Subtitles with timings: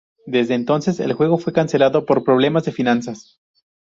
[0.25, 3.39] Desde entonces, el juego fue cancelado por problemas de finanzas.